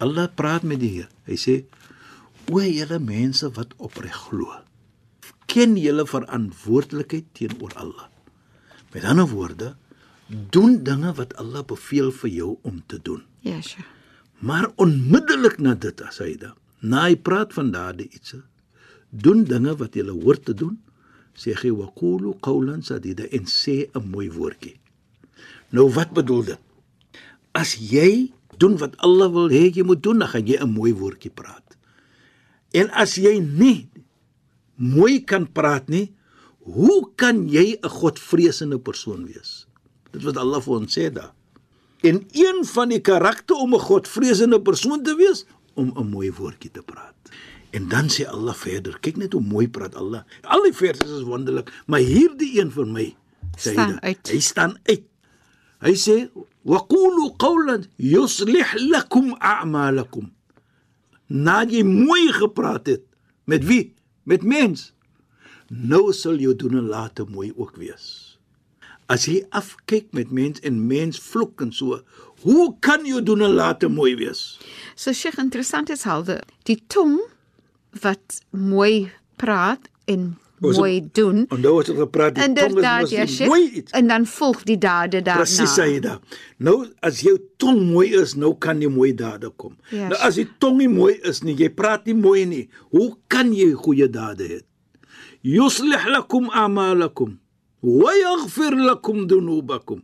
Allah 0.03 0.27
praat 0.27 0.67
met 0.67 0.83
die 0.83 0.99
Heer. 0.99 1.11
Hy 1.31 1.37
sê: 1.39 1.55
"O 2.51 2.59
julle 2.59 2.99
mense 2.99 3.47
wat 3.55 3.71
opreg 3.79 4.19
glo, 4.27 4.51
ken 5.47 5.79
julle 5.79 6.05
verantwoordelikheid 6.07 7.31
teenoor 7.39 7.73
Allah." 7.79 8.11
Met 8.93 9.07
ander 9.07 9.29
woorde, 9.31 9.77
doen 10.29 10.83
dinge 10.85 11.15
wat 11.15 11.37
Allah 11.41 11.63
beveel 11.65 12.11
vir 12.13 12.31
jou 12.31 12.59
om 12.63 12.83
te 12.87 12.99
doen. 12.99 13.23
Ja, 13.41 13.61
sure. 13.63 13.87
Maar 14.43 14.73
onmiddellik 14.77 15.61
na 15.63 15.75
dit 15.75 16.01
as 16.03 16.19
hy 16.19 16.35
da, 16.37 16.51
na 16.83 17.07
hy 17.07 17.15
praat 17.17 17.55
van 17.55 17.71
daardie 17.71 18.09
iets, 18.11 18.35
doen 19.09 19.45
dinge 19.47 19.77
wat 19.79 19.95
jy 19.95 20.09
hoort 20.11 20.45
te 20.49 20.55
doen, 20.55 20.81
sê 21.35 21.55
hy 21.57 21.71
waqulu 21.71 22.37
qawlan 22.41 22.83
sadida 22.83 23.25
en 23.33 23.45
sê 23.45 23.89
'n 23.95 24.11
mooi 24.11 24.29
woordjie. 24.31 24.77
Nou 25.71 25.89
wat 25.91 26.13
bedoel 26.13 26.45
dit? 26.45 26.61
As 27.53 27.77
jy 27.77 28.33
doen 28.59 28.77
wat 28.79 28.97
Allah 29.01 29.29
wil 29.33 29.49
hê 29.49 29.73
jy 29.73 29.83
moet 29.83 30.03
doen, 30.03 30.19
dan 30.19 30.29
gaan 30.29 30.47
jy 30.47 30.59
'n 30.61 30.73
mooi 30.73 30.93
woordjie 30.93 31.31
praat. 31.31 31.77
En 32.73 32.91
as 32.91 33.17
jy 33.17 33.39
nie 33.41 33.89
mooi 34.77 35.21
kan 35.25 35.47
praat 35.53 35.89
nie, 35.89 36.13
hoe 36.65 37.11
kan 37.17 37.49
jy 37.49 37.79
'n 37.83 37.89
godvreesende 37.89 38.79
persoon 38.79 39.27
wees? 39.27 39.67
Dit 40.13 40.23
wat 40.23 40.37
Allah 40.37 40.61
vir 40.61 40.75
ons 40.75 40.99
sê 40.99 41.13
daar. 41.13 41.33
En 42.03 42.27
een 42.33 42.65
van 42.65 42.89
die 42.89 43.01
karakter 43.01 43.57
om 43.57 43.75
'n 43.75 43.81
godvreesende 43.81 44.61
persoon 44.61 45.03
te 45.03 45.15
wees, 45.17 45.45
om 45.75 45.93
'n 45.97 46.11
mooi 46.11 46.31
woordjie 46.31 46.71
te 46.71 46.83
praat. 46.83 47.15
En 47.73 47.89
dan 47.89 48.11
sê 48.13 48.27
Allah 48.29 48.55
verder, 48.55 48.99
kyk 49.01 49.17
net 49.17 49.33
hoe 49.33 49.41
mooi 49.41 49.65
praat 49.73 49.95
Allah. 49.97 50.27
Al 50.45 50.67
die 50.67 50.75
verse 50.77 51.07
is 51.09 51.25
wonderlik, 51.25 51.73
maar 51.89 52.05
hierdie 52.05 52.59
een 52.61 52.73
vir 52.75 52.89
my 52.89 53.07
sê 53.57 53.73
hy, 53.77 54.41
staan 54.45 54.77
uit. 54.91 55.07
Hy 55.83 55.95
sê 55.99 56.17
waqulu 56.69 57.33
qawlan 57.41 57.87
yuslih 57.97 58.77
lakum 58.93 59.33
a'malakum. 59.41 60.29
Nadat 61.33 61.73
jy 61.79 61.83
mooi 61.89 62.29
gepraat 62.37 62.93
het 62.93 63.07
met 63.49 63.65
wie? 63.65 63.95
Met 64.29 64.45
mens. 64.45 64.91
Nou 65.73 66.13
sal 66.13 66.37
jou 66.37 66.53
doen 66.55 66.77
en 66.83 66.93
late 66.93 67.25
mooi 67.25 67.51
ook 67.57 67.81
wees. 67.81 68.37
As 69.11 69.25
jy 69.27 69.41
afkyk 69.57 70.13
met 70.13 70.31
mens 70.31 70.61
en 70.61 70.85
mens 70.87 71.19
vloek 71.21 71.65
en 71.65 71.73
so, 71.73 72.03
hoe 72.45 72.67
kan 72.85 73.07
jou 73.09 73.23
doen 73.25 73.43
en 73.49 73.57
late 73.57 73.89
mooi 73.89 74.13
wees? 74.21 74.61
So 74.95 75.17
Sheikh 75.17 75.41
interessant 75.41 75.91
is 75.91 76.05
halde 76.05 76.43
die 76.69 76.79
tong 76.93 77.17
wat 78.01 78.41
mooi 78.51 79.11
praat 79.37 79.89
en 80.05 80.37
Ons- 80.63 80.79
mooi 80.79 81.01
doen. 81.13 81.45
Onthou 81.51 81.81
as 81.81 81.89
ek 81.91 81.97
gepraat 81.97 82.35
die 82.35 82.45
tong 82.55 82.57
is 82.57 82.75
mos 82.75 83.11
ja, 83.11 83.25
die 83.27 83.47
mooi 83.51 83.63
iets. 83.83 83.93
En 83.99 84.07
dan 84.07 84.27
volg 84.27 84.63
die 84.63 84.79
dade 84.79 85.23
daarna. 85.23 85.43
Presies 85.43 85.75
sê 85.79 85.89
jy 85.91 86.01
da. 86.01 86.21
Nou 86.59 86.87
as 87.03 87.21
jou 87.21 87.37
tong 87.59 87.81
mooi 87.93 88.13
is, 88.15 88.37
nou 88.39 88.55
kan 88.55 88.81
jy 88.81 88.89
mooi 88.89 89.11
dade 89.15 89.51
kom. 89.57 89.75
Ja, 89.91 90.09
nou 90.09 90.19
as 90.23 90.39
die 90.39 90.47
tong 90.63 90.79
nie 90.79 90.89
mooi 90.89 91.17
is 91.27 91.43
nie, 91.43 91.57
jy 91.59 91.69
praat 91.75 92.07
nie 92.07 92.15
mooi 92.15 92.47
nie, 92.47 92.69
hoe 92.95 93.17
kan 93.29 93.51
jy 93.53 93.73
goeie 93.75 94.09
dade 94.09 94.47
hê? 94.49 94.61
yuslih 95.43 96.07
lakum 96.07 96.47
a'malakum 96.55 97.39
wa 97.83 98.13
yaghfir 98.15 98.79
lakum 98.79 99.27
dhunubakum 99.27 100.03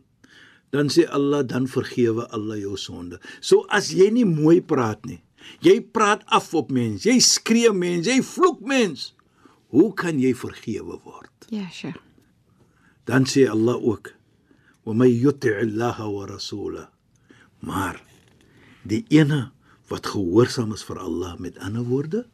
dan 0.71 0.91
sê 0.91 1.07
Allah 1.07 1.43
dan 1.47 1.65
vergewe 1.65 2.27
Allah 2.29 2.59
jou 2.59 2.75
sonde. 2.77 3.17
So 3.41 3.65
as 3.71 3.89
jy 3.95 4.11
nie 4.13 4.25
mooi 4.27 4.59
praat 4.61 5.01
nie, 5.07 5.23
jy 5.61 5.79
praat 5.81 6.23
af 6.25 6.53
op 6.53 6.71
mens, 6.71 7.05
jy 7.05 7.19
skree 7.19 7.71
mens, 7.73 8.07
jy 8.07 8.21
vloek 8.25 8.61
mens, 8.61 9.13
hoe 9.73 9.93
kan 9.93 10.19
jy 10.19 10.33
vergewe 10.37 10.99
word? 11.03 11.49
Ja, 11.49 11.67
sure. 11.73 11.99
Dan 13.05 13.25
sê 13.25 13.47
Allah 13.49 13.75
ook: 13.75 14.13
"Wa 14.85 14.93
may 14.93 15.09
yuti' 15.09 15.53
Allah 15.53 15.97
wa 15.97 16.25
rasulahu." 16.25 16.87
Maar 17.59 17.99
die 18.87 19.03
ene 19.09 19.51
wat 19.89 20.05
gehoorsaam 20.13 20.73
is 20.73 20.85
vir 20.85 20.99
Allah 21.01 21.35
met 21.41 21.57
ander 21.59 21.83
woorde, 21.83 22.25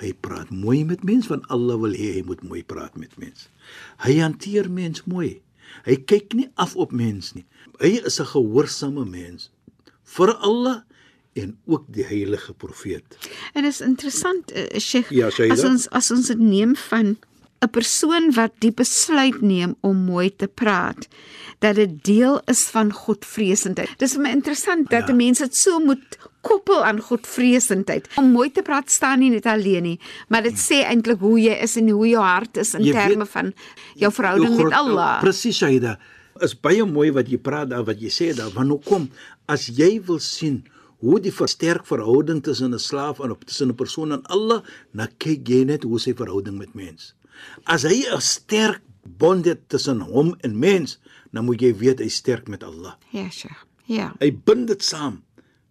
hy 0.00 0.12
praat 0.12 0.50
mooi 0.52 0.84
met 0.84 1.02
mens 1.04 1.28
want 1.30 1.46
Allah 1.52 1.78
wil 1.80 1.96
hê 1.96 2.16
hy 2.18 2.22
moet 2.28 2.42
mooi 2.44 2.62
praat 2.64 2.96
met 3.00 3.12
mens. 3.20 3.48
Hy 4.04 4.18
hanteer 4.20 4.68
mens 4.70 5.04
mooi. 5.08 5.40
Hy 5.84 5.96
kyk 6.08 6.36
nie 6.36 6.48
af 6.54 6.76
op 6.76 6.92
mens 6.92 7.32
nie. 7.34 7.46
Hy 7.80 8.00
is 8.06 8.20
'n 8.20 8.30
gehoorsame 8.32 9.04
mens 9.04 9.50
vir 10.04 10.30
Allah 10.38 10.84
en 11.36 11.56
ook 11.66 11.84
die 11.92 12.04
heilige 12.04 12.52
profeet. 12.54 13.16
En 13.52 13.62
dit 13.62 13.72
is 13.72 13.80
interessant, 13.84 14.52
uh, 14.56 14.78
Sheikh, 14.80 15.10
Ja, 15.12 15.26
as 15.50 15.64
ons 15.64 15.88
as 15.90 16.10
ons 16.10 16.26
dit 16.32 16.38
neem 16.40 16.76
van 16.88 17.16
'n 17.64 17.70
persoon 17.70 18.32
wat 18.36 18.52
die 18.60 18.72
besluit 18.72 19.40
neem 19.40 19.74
om 19.80 19.96
mooi 20.04 20.30
te 20.36 20.46
praat, 20.48 21.08
dat 21.58 21.74
dit 21.74 22.04
deel 22.04 22.40
is 22.46 22.62
van 22.72 22.92
Godvreesendheid. 22.92 23.88
Dis 23.98 24.12
vir 24.12 24.22
my 24.22 24.30
interessant 24.30 24.90
dat 24.90 25.06
Ja. 25.08 25.12
'n 25.12 25.16
mens 25.16 25.38
dit 25.38 25.56
so 25.56 25.78
moet 25.80 26.18
koppel 26.40 26.84
aan 26.84 27.00
Godvreesendheid. 27.00 28.08
Om 28.16 28.30
mooi 28.32 28.50
te 28.52 28.62
praat 28.62 28.90
staan 28.90 29.18
nie 29.18 29.30
net 29.30 29.46
alleen 29.46 29.82
nie, 29.82 30.00
maar 30.28 30.42
dit 30.42 30.54
sê 30.58 30.84
eintlik 30.84 31.18
hoe 31.18 31.40
jy 31.40 31.52
is 31.62 31.76
en 31.76 31.88
hoe 31.88 32.06
jou 32.08 32.22
hart 32.22 32.56
is 32.56 32.74
in 32.74 32.82
Jy 32.84 32.92
terme 32.92 33.16
weet- 33.24 33.28
van 33.28 33.52
jou 33.94 34.12
verhouding 34.12 34.54
Jou 34.54 34.64
met 34.64 34.72
Allah. 34.72 35.20
Presies, 35.20 35.56
Shaida. 35.56 35.98
Is 36.40 36.54
baie 36.60 36.84
mooi 36.84 37.10
wat 37.12 37.28
jy 37.28 37.38
praat 37.38 37.70
daar 37.70 37.84
wat 37.84 38.00
jy 38.00 38.08
sê 38.10 38.34
daar. 38.36 38.50
Want 38.52 38.68
hoekom 38.68 39.10
as 39.48 39.66
jy 39.66 40.00
wil 40.04 40.18
sien 40.18 40.64
hoe 41.04 41.20
die 41.20 41.32
versterk 41.34 41.86
verhouding 41.86 42.42
tussen 42.42 42.74
'n 42.74 42.78
slaaf 42.78 43.20
en 43.20 43.36
tussen 43.44 43.68
'n 43.68 43.74
persoon 43.74 44.12
en 44.12 44.22
Allah, 44.26 44.62
dan 44.92 45.08
kyk 45.18 45.48
jy 45.48 45.64
net 45.64 45.82
hoe 45.82 45.98
sy 45.98 46.14
verhouding 46.14 46.58
met 46.58 46.74
mens. 46.74 47.14
As 47.64 47.82
hy 47.82 48.06
'n 48.08 48.20
sterk 48.20 48.82
bond 49.18 49.44
het 49.44 49.68
tussen 49.68 50.00
hom 50.00 50.34
en 50.40 50.58
mens, 50.58 50.98
dan 51.32 51.44
moet 51.44 51.60
jy 51.60 51.74
weet 51.76 51.98
hy 51.98 52.08
sterk 52.08 52.48
met 52.48 52.64
Allah. 52.64 52.96
Ja, 53.10 53.30
Sheikh. 53.30 53.64
Ja. 53.84 54.14
Hy 54.18 54.32
bind 54.44 54.68
dit 54.68 54.82
saam 54.82 55.22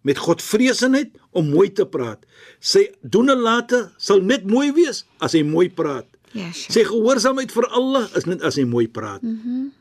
met 0.06 0.18
Godvreesenheid 0.18 1.16
om 1.30 1.50
mooi 1.50 1.72
te 1.72 1.86
praat. 1.86 2.22
Sy 2.60 2.86
doen 3.02 3.28
en 3.32 3.42
late 3.42 3.90
sal 3.98 4.22
net 4.22 4.46
mooi 4.46 4.70
wees 4.72 5.04
as 5.18 5.32
hy 5.32 5.42
mooi 5.42 5.68
praat. 5.68 6.06
Ja, 6.32 6.52
Sheikh. 6.52 6.72
Sy 6.72 6.84
gehoorsaamheid 6.84 7.52
vir 7.52 7.66
Allah 7.74 8.06
is 8.16 8.28
net 8.28 8.42
as 8.42 8.56
hy 8.56 8.64
mooi 8.64 8.86
praat. 8.88 9.22
Mm 9.22 9.40
-hmm. 9.42 9.72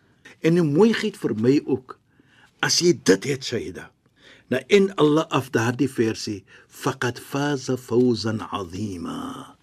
En 0.41 0.53
die 0.53 0.63
mooiheid 0.63 1.17
vir 1.17 1.35
my 1.35 1.61
ook 1.65 1.99
as 2.59 2.79
jy 2.79 2.99
dit 3.03 3.23
het 3.23 3.43
Shaida. 3.43 3.91
Nou 4.53 4.61
in 4.67 4.91
Allah 5.01 5.25
af 5.33 5.49
daardie 5.53 5.89
versie 5.89 6.43
faqad 6.69 7.19
faza 7.19 7.77
fawzan 7.77 8.43
azima. 8.51 9.55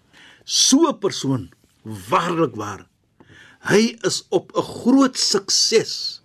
So 0.43 0.89
'n 0.89 0.99
persoon 0.99 1.51
waarlik 1.83 2.55
waar. 2.55 2.87
Hy 3.69 3.95
is 4.03 4.23
op 4.29 4.51
'n 4.55 4.61
groot 4.61 5.17
sukses 5.17 6.21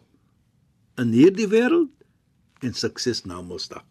in 0.98 1.12
hierdie 1.12 1.48
wêreld 1.48 1.90
en 2.60 2.74
sukses 2.74 3.24
na 3.24 3.42
Mosdag. 3.42 3.86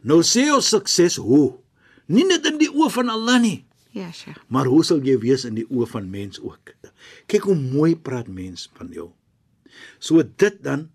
Nou 0.00 0.22
sê 0.22 0.48
ons 0.52 0.68
sukses 0.68 1.16
hoe? 1.16 1.58
Nie 2.06 2.24
net 2.24 2.46
in 2.46 2.58
die 2.58 2.68
oë 2.68 2.90
van 2.90 3.08
Allah 3.08 3.40
nie. 3.40 3.64
Ja, 3.94 4.10
Sheikh. 4.12 4.40
Maar 4.48 4.66
hoe 4.66 4.84
sal 4.84 5.04
jy 5.06 5.18
wees 5.22 5.44
in 5.44 5.54
die 5.54 5.66
oë 5.70 5.86
van 5.86 6.10
mens 6.10 6.40
ook? 6.42 6.74
Kyk 7.30 7.46
hoe 7.48 7.54
mooi 7.54 7.94
praat 7.96 8.28
mens 8.28 8.66
van 8.74 8.90
jou. 8.92 9.12
So 9.98 10.22
dit 10.22 10.56
dan 10.62 10.88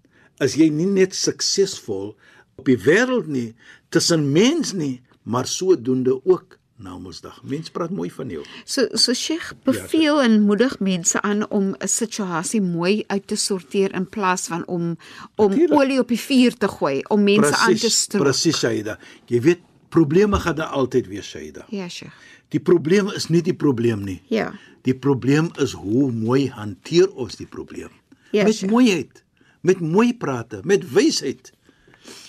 as 0.44 0.58
jy 0.60 0.70
nie 0.70 0.88
net 0.88 1.16
suksesvol 1.16 2.18
op 2.60 2.68
die 2.70 2.78
wêreld 2.84 3.28
nie, 3.32 3.54
tussen 3.90 4.32
mens 4.36 4.74
nie, 4.78 5.00
maar 5.24 5.48
sodoende 5.48 6.20
ook 6.26 6.58
na 6.80 6.96
Mosdag. 6.98 7.42
Mens 7.44 7.70
praat 7.76 7.92
mooi 7.92 8.08
van 8.12 8.30
jou. 8.32 8.44
So 8.64 8.88
so 8.96 9.14
Sheikh 9.14 9.52
beveel 9.68 10.22
en 10.24 10.42
moedig 10.48 10.78
mense 10.80 11.22
aan 11.22 11.44
om 11.50 11.76
'n 11.76 11.88
situasie 11.88 12.62
mooi 12.62 13.04
uit 13.08 13.28
te 13.28 13.36
sorteer 13.36 13.94
in 13.94 14.08
plaas 14.10 14.48
van 14.48 14.64
om 14.68 14.98
om 15.36 15.50
Natuurlijk. 15.50 15.82
olie 15.82 16.00
op 16.00 16.08
die 16.08 16.20
vuur 16.20 16.58
te 16.58 16.68
gooi 16.68 17.02
om 17.08 17.24
mense 17.24 17.56
aan 17.56 17.76
te 17.76 17.90
stroop. 17.90 18.24
presies 18.24 18.58
Shaida. 18.58 18.98
Jy 19.26 19.42
weet 19.42 19.60
probleme 19.90 20.40
gaan 20.40 20.56
daar 20.56 20.72
altyd 20.72 21.08
wees 21.08 21.28
Shaida. 21.30 21.66
Ja, 21.70 21.90
Sheikh. 21.90 22.14
Die 22.50 22.60
probleem 22.60 23.10
is 23.12 23.28
nie 23.28 23.42
die 23.42 23.54
probleem 23.54 24.04
nie. 24.04 24.22
Ja. 24.28 24.54
Die 24.82 24.96
probleem 24.96 25.50
is 25.60 25.72
hoe 25.72 26.12
mooi 26.12 26.50
hanteer 26.50 27.12
ons 27.14 27.36
die 27.36 27.48
probleem. 27.48 27.92
Ja, 28.32 28.44
met 28.44 28.56
Sheikh. 28.56 28.72
mooiheid, 28.72 29.24
met 29.62 29.80
mooi 29.80 30.14
prate, 30.18 30.60
met 30.64 30.92
wysheid. 30.92 31.52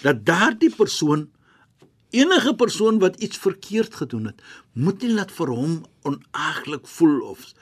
Dat 0.03 0.25
daardie 0.27 0.73
persoon 0.75 1.29
enige 2.11 2.55
persoon 2.55 2.99
wat 2.99 3.17
iets 3.23 3.39
verkeerd 3.39 3.95
gedoen 3.95 4.25
het, 4.25 4.43
moet 4.73 5.03
nie 5.03 5.13
laat 5.15 5.33
vir 5.33 5.53
hom 5.55 5.75
onaaglik 6.09 6.89
voel 6.97 7.21
of 7.31 7.53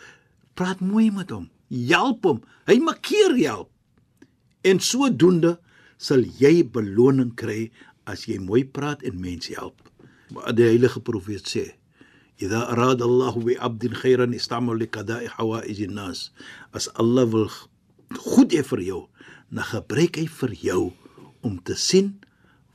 praat 0.58 0.80
mooi 0.80 1.10
met 1.14 1.30
hom. 1.30 1.48
Help 1.68 2.24
hom. 2.24 2.40
Hy 2.68 2.78
maak 2.82 3.02
keer 3.04 3.36
help. 3.36 3.70
En 4.64 4.80
sodoende 4.80 5.58
sal 6.00 6.24
jy 6.40 6.62
beloning 6.64 7.34
kry 7.38 7.68
as 8.08 8.24
jy 8.26 8.38
mooi 8.40 8.64
praat 8.64 9.04
en 9.06 9.20
mense 9.20 9.52
help. 9.54 9.82
Maar 10.32 10.56
die 10.56 10.66
heilige 10.68 11.00
profeet 11.00 11.48
sê: 11.48 11.64
"Idha 12.40 12.64
arada 12.72 13.04
Allah 13.04 13.36
bi 13.36 13.56
'abdin 13.56 13.94
khairan 13.94 14.34
istamal 14.34 14.76
li 14.76 14.86
qada'i 14.86 15.28
hawaij 15.36 15.86
an-nas." 15.88 16.30
As 16.72 16.88
Allah 16.94 17.26
wil 17.26 17.48
goed 18.16 18.52
hê 18.52 18.62
vir 18.64 18.80
jou, 18.80 19.08
dan 19.50 19.64
gebruik 19.64 20.16
hy 20.16 20.26
vir 20.26 20.52
jou 20.52 20.92
om 21.40 21.62
te 21.62 21.74
sien 21.74 22.18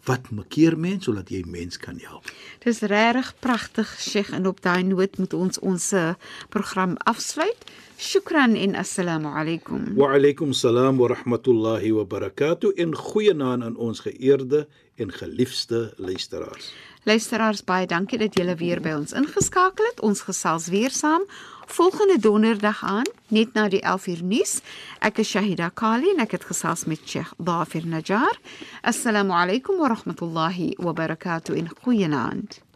wat 0.04 0.30
makeer 0.36 0.76
mens 0.80 1.08
sodat 1.08 1.30
jy 1.32 1.44
mens 1.48 1.80
kan 1.80 2.00
help. 2.04 2.28
Dis 2.64 2.82
regtig 2.92 3.32
pragtig, 3.40 3.88
Sheikh, 4.00 4.34
en 4.36 4.48
op 4.48 4.60
daai 4.64 4.84
noot 4.84 5.18
moet 5.18 5.34
ons 5.34 5.60
ons 5.64 5.92
eh, 5.96 6.14
program 6.52 6.98
afsluit. 7.08 7.68
Shukran 7.98 8.58
en 8.60 8.76
assalamu 8.76 9.32
alaykum. 9.32 9.94
Wa 9.96 10.12
alaykum 10.18 10.52
salaam 10.54 11.00
wa 11.00 11.08
rahmatullahi 11.14 11.94
wa 11.96 12.04
barakatuh 12.04 12.74
en 12.76 12.96
goeienaand 12.96 13.64
aan 13.64 13.78
ons 13.80 14.04
geëerde 14.04 14.66
en 15.00 15.12
geliefde 15.12 15.94
luisteraars. 15.98 16.74
Luisteraars, 17.08 17.64
baie 17.64 17.88
dankie 17.88 18.20
dat 18.20 18.36
julle 18.36 18.56
weer 18.60 18.82
by 18.84 18.98
ons 18.98 19.16
ingeskakel 19.16 19.88
het. 19.92 20.04
Ons 20.04 20.24
gesels 20.28 20.68
weer 20.72 20.92
saam 20.92 21.24
volgende 21.67 22.19
donderdag 22.19 22.85
aan, 22.85 23.07
net 23.29 23.53
na 23.55 23.69
die 23.69 23.83
11uur 23.83 24.23
nuus. 24.23 24.61
Ek 25.01 25.19
is 25.19 25.31
Shahida 25.31 25.71
Kali 25.75 26.11
en 26.15 26.21
ek 26.25 26.31
het 26.39 26.45
gesels 26.49 26.85
met 26.85 27.01
Sheikh 27.05 27.33
Dafir 27.39 27.87
Najjar. 27.87 28.39
Assalamu 28.83 29.33
alaykum 29.33 29.79
wa 29.79 29.89
rahmatullahi 29.95 30.75
wa 30.79 30.93
barakatuh 30.93 31.57
in 31.57 31.69
goeienaand. 31.83 32.67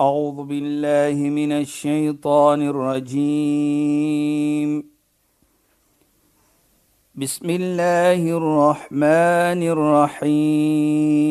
أعوذ 0.00 0.44
بالله 0.48 1.12
من 1.12 1.52
الشيطان 1.52 2.62
الرجيم 2.72 4.70
بسم 7.14 7.50
الله 7.50 8.36
الرحمن 8.36 9.60
الرحيم 10.32 11.30